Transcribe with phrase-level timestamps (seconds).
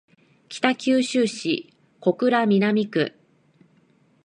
[0.49, 3.13] 北九州市小倉南区